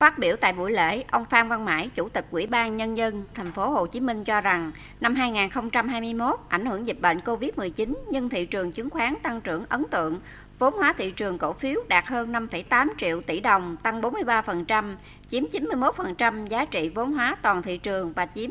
Phát 0.00 0.18
biểu 0.18 0.36
tại 0.36 0.52
buổi 0.52 0.72
lễ, 0.72 1.04
ông 1.10 1.24
Phan 1.24 1.48
Văn 1.48 1.64
Mãi, 1.64 1.90
Chủ 1.94 2.08
tịch 2.08 2.26
Ủy 2.30 2.46
ban 2.46 2.76
Nhân 2.76 2.96
dân 2.96 3.24
thành 3.34 3.52
phố 3.52 3.70
Hồ 3.70 3.86
Chí 3.86 4.00
Minh 4.00 4.24
cho 4.24 4.40
rằng 4.40 4.72
năm 5.00 5.14
2021 5.14 6.40
ảnh 6.48 6.66
hưởng 6.66 6.86
dịch 6.86 7.00
bệnh 7.00 7.18
Covid-19 7.18 7.94
nhưng 8.10 8.28
thị 8.28 8.46
trường 8.46 8.72
chứng 8.72 8.90
khoán 8.90 9.14
tăng 9.22 9.40
trưởng 9.40 9.64
ấn 9.68 9.84
tượng, 9.90 10.20
vốn 10.58 10.74
hóa 10.74 10.92
thị 10.92 11.10
trường 11.10 11.38
cổ 11.38 11.52
phiếu 11.52 11.80
đạt 11.88 12.06
hơn 12.08 12.32
5,8 12.32 12.88
triệu 12.98 13.20
tỷ 13.20 13.40
đồng, 13.40 13.76
tăng 13.82 14.00
43%, 14.00 14.96
chiếm 15.28 15.44
91% 15.44 16.46
giá 16.46 16.64
trị 16.64 16.88
vốn 16.88 17.12
hóa 17.12 17.36
toàn 17.42 17.62
thị 17.62 17.78
trường 17.78 18.12
và 18.12 18.26
chiếm 18.26 18.50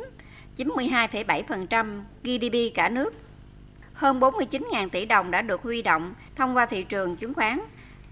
92,7% 0.58 2.02
GDP 2.24 2.76
cả 2.76 2.90
nước. 2.90 3.14
Hơn 3.94 4.20
49.000 4.20 4.90
tỷ 4.90 5.06
đồng 5.06 5.32
đã 5.32 5.42
được 5.42 5.62
huy 5.62 5.82
động 5.82 6.14
thông 6.36 6.58
qua 6.58 6.66
thị 6.66 6.84
trường 6.84 7.16
chứng 7.16 7.34
khoán, 7.34 7.60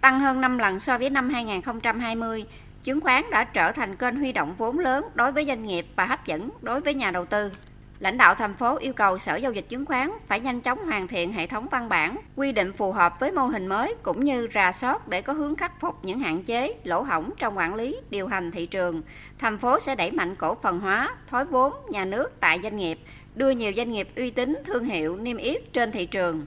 tăng 0.02 0.20
hơn 0.20 0.42
5 0.42 0.58
lần 0.58 0.80
so 0.80 0.98
với 0.98 1.10
năm 1.10 1.30
2020 1.30 2.46
chứng 2.84 3.02
khoán 3.02 3.24
đã 3.32 3.44
trở 3.44 3.72
thành 3.72 3.96
kênh 3.96 4.16
huy 4.16 4.32
động 4.32 4.56
vốn 4.58 4.80
lớn 4.80 5.06
đối 5.14 5.32
với 5.32 5.46
doanh 5.46 5.66
nghiệp 5.66 5.86
và 5.96 6.06
hấp 6.06 6.26
dẫn 6.26 6.50
đối 6.62 6.82
với 6.82 6.94
nhà 6.94 7.12
đầu 7.12 7.26
tư. 7.26 7.52
Lãnh 8.00 8.18
đạo 8.18 8.36
thành 8.36 8.54
phố 8.54 8.78
yêu 8.78 8.94
cầu 8.94 9.18
Sở 9.18 9.36
Giao 9.36 9.52
dịch 9.52 9.70
Chứng 9.70 9.86
khoán 9.86 10.12
phải 10.28 10.40
nhanh 10.40 10.62
chóng 10.62 10.86
hoàn 10.86 11.08
thiện 11.08 11.34
hệ 11.34 11.48
thống 11.48 11.68
văn 11.72 11.90
bản, 11.90 12.18
quy 12.36 12.52
định 12.52 12.74
phù 12.74 12.92
hợp 12.92 13.20
với 13.20 13.32
mô 13.32 13.46
hình 13.46 13.68
mới 13.68 13.96
cũng 14.04 14.24
như 14.24 14.48
rà 14.54 14.72
soát 14.72 15.08
để 15.08 15.22
có 15.22 15.34
hướng 15.34 15.56
khắc 15.56 15.80
phục 15.80 16.06
những 16.06 16.20
hạn 16.20 16.44
chế, 16.44 16.74
lỗ 16.84 17.02
hổng 17.02 17.32
trong 17.38 17.58
quản 17.58 17.76
lý, 17.76 17.98
điều 18.10 18.28
hành 18.28 18.52
thị 18.52 18.66
trường. 18.66 19.02
Thành 19.40 19.58
phố 19.58 19.80
sẽ 19.80 19.96
đẩy 19.96 20.12
mạnh 20.12 20.36
cổ 20.36 20.56
phần 20.56 20.80
hóa, 20.80 21.16
thối 21.28 21.46
vốn 21.46 21.74
nhà 21.90 22.06
nước 22.06 22.32
tại 22.40 22.60
doanh 22.64 22.78
nghiệp, 22.78 23.00
đưa 23.36 23.50
nhiều 23.50 23.72
doanh 23.78 23.92
nghiệp 23.92 24.10
uy 24.16 24.32
tín, 24.32 24.56
thương 24.66 24.84
hiệu, 24.84 25.18
niêm 25.18 25.38
yết 25.38 25.74
trên 25.74 25.92
thị 25.92 26.06
trường. 26.06 26.46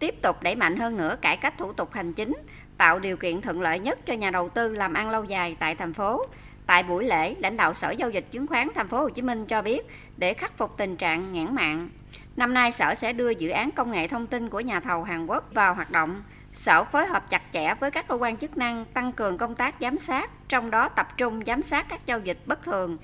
Tiếp 0.00 0.22
tục 0.22 0.42
đẩy 0.42 0.56
mạnh 0.56 0.76
hơn 0.76 0.96
nữa 0.96 1.16
cải 1.22 1.36
cách 1.36 1.58
thủ 1.58 1.72
tục 1.72 1.92
hành 1.92 2.12
chính, 2.12 2.32
tạo 2.78 2.98
điều 2.98 3.16
kiện 3.16 3.40
thuận 3.40 3.60
lợi 3.60 3.78
nhất 3.78 3.98
cho 4.06 4.14
nhà 4.14 4.30
đầu 4.30 4.48
tư 4.48 4.72
làm 4.72 4.94
ăn 4.94 5.10
lâu 5.10 5.24
dài 5.24 5.56
tại 5.60 5.74
thành 5.74 5.92
phố. 5.92 6.26
Tại 6.66 6.82
buổi 6.82 7.04
lễ, 7.04 7.34
lãnh 7.38 7.56
đạo 7.56 7.74
Sở 7.74 7.90
Giao 7.90 8.10
dịch 8.10 8.26
Chứng 8.30 8.46
khoán 8.46 8.68
Thành 8.74 8.88
phố 8.88 8.98
Hồ 9.00 9.08
Chí 9.08 9.22
Minh 9.22 9.46
cho 9.46 9.62
biết, 9.62 9.86
để 10.16 10.34
khắc 10.34 10.58
phục 10.58 10.76
tình 10.76 10.96
trạng 10.96 11.32
nghẽn 11.32 11.54
mạng, 11.54 11.88
năm 12.36 12.54
nay 12.54 12.72
Sở 12.72 12.94
sẽ 12.94 13.12
đưa 13.12 13.30
dự 13.30 13.48
án 13.48 13.70
công 13.70 13.90
nghệ 13.90 14.08
thông 14.08 14.26
tin 14.26 14.48
của 14.48 14.60
nhà 14.60 14.80
thầu 14.80 15.02
Hàn 15.02 15.26
Quốc 15.26 15.54
vào 15.54 15.74
hoạt 15.74 15.90
động. 15.90 16.22
Sở 16.52 16.84
phối 16.84 17.06
hợp 17.06 17.30
chặt 17.30 17.42
chẽ 17.50 17.74
với 17.80 17.90
các 17.90 18.08
cơ 18.08 18.14
quan 18.14 18.36
chức 18.36 18.56
năng 18.56 18.84
tăng 18.84 19.12
cường 19.12 19.38
công 19.38 19.54
tác 19.54 19.74
giám 19.80 19.98
sát, 19.98 20.30
trong 20.48 20.70
đó 20.70 20.88
tập 20.88 21.08
trung 21.16 21.40
giám 21.46 21.62
sát 21.62 21.86
các 21.88 22.06
giao 22.06 22.18
dịch 22.20 22.38
bất 22.46 22.62
thường, 22.62 22.98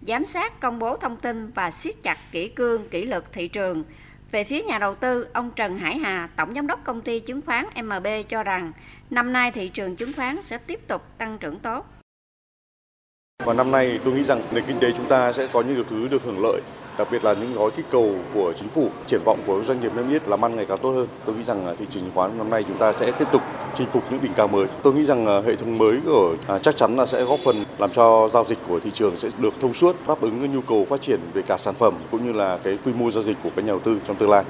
giám 0.00 0.24
sát 0.24 0.60
công 0.60 0.78
bố 0.78 0.96
thông 0.96 1.16
tin 1.16 1.50
và 1.50 1.70
siết 1.70 1.94
chặt 2.02 2.18
kỹ 2.32 2.48
cương, 2.48 2.88
kỷ 2.88 3.04
luật 3.04 3.32
thị 3.32 3.48
trường. 3.48 3.84
Về 4.30 4.44
phía 4.44 4.62
nhà 4.62 4.78
đầu 4.78 4.94
tư, 4.94 5.28
ông 5.32 5.50
Trần 5.56 5.78
Hải 5.78 5.98
Hà, 5.98 6.28
Tổng 6.36 6.54
Giám 6.54 6.66
đốc 6.66 6.84
Công 6.84 7.00
ty 7.00 7.20
Chứng 7.20 7.40
khoán 7.42 7.66
MB 7.84 8.06
cho 8.28 8.42
rằng 8.42 8.72
năm 9.10 9.32
nay 9.32 9.50
thị 9.50 9.68
trường 9.68 9.96
chứng 9.96 10.12
khoán 10.12 10.42
sẽ 10.42 10.58
tiếp 10.58 10.80
tục 10.88 11.02
tăng 11.18 11.38
trưởng 11.38 11.58
tốt. 11.58 11.86
Và 13.44 13.54
năm 13.54 13.70
nay 13.70 14.00
tôi 14.04 14.14
nghĩ 14.14 14.24
rằng 14.24 14.42
nền 14.52 14.64
kinh 14.66 14.78
tế 14.80 14.92
chúng 14.96 15.08
ta 15.08 15.32
sẽ 15.32 15.48
có 15.52 15.62
những 15.62 15.74
điều 15.74 15.84
thứ 15.84 16.08
được 16.08 16.22
hưởng 16.22 16.42
lợi 16.42 16.60
đặc 16.98 17.08
biệt 17.10 17.24
là 17.24 17.34
những 17.34 17.54
gói 17.54 17.70
kích 17.70 17.86
cầu 17.90 18.14
của 18.34 18.52
chính 18.58 18.68
phủ, 18.68 18.88
triển 19.06 19.20
vọng 19.24 19.38
của 19.46 19.62
doanh 19.62 19.80
nghiệp 19.80 19.92
niêm 19.96 20.10
yết 20.10 20.28
làm 20.28 20.44
ăn 20.44 20.56
ngày 20.56 20.66
càng 20.68 20.78
tốt 20.78 20.90
hơn. 20.90 21.08
Tôi 21.24 21.36
nghĩ 21.36 21.42
rằng 21.42 21.66
à, 21.66 21.74
thị 21.78 21.86
trường 21.90 22.02
chứng 22.02 22.12
khoán 22.14 22.38
năm 22.38 22.50
nay 22.50 22.64
chúng 22.68 22.78
ta 22.78 22.92
sẽ 22.92 23.10
tiếp 23.10 23.28
tục 23.32 23.42
chinh 23.74 23.86
phục 23.86 24.02
những 24.10 24.22
đỉnh 24.22 24.34
cao 24.34 24.48
mới. 24.48 24.66
Tôi 24.82 24.92
nghĩ 24.92 25.04
rằng 25.04 25.26
à, 25.26 25.40
hệ 25.46 25.56
thống 25.56 25.78
mới 25.78 25.98
của 26.06 26.34
à, 26.46 26.58
chắc 26.58 26.76
chắn 26.76 26.96
là 26.96 27.06
sẽ 27.06 27.22
góp 27.22 27.38
phần 27.44 27.64
làm 27.78 27.92
cho 27.92 28.28
giao 28.28 28.44
dịch 28.44 28.58
của 28.68 28.80
thị 28.80 28.90
trường 28.90 29.16
sẽ 29.16 29.28
được 29.38 29.54
thông 29.60 29.74
suốt, 29.74 29.96
đáp 30.08 30.20
ứng 30.20 30.54
nhu 30.54 30.60
cầu 30.60 30.84
phát 30.84 31.00
triển 31.00 31.20
về 31.34 31.42
cả 31.42 31.56
sản 31.58 31.74
phẩm 31.74 31.94
cũng 32.10 32.26
như 32.26 32.32
là 32.32 32.58
cái 32.62 32.78
quy 32.84 32.92
mô 32.92 33.10
giao 33.10 33.22
dịch 33.22 33.36
của 33.42 33.50
các 33.56 33.64
nhà 33.64 33.72
đầu 33.72 33.80
tư 33.80 34.00
trong 34.06 34.16
tương 34.16 34.30
lai. 34.30 34.44